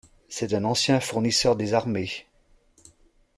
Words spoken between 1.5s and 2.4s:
des armées…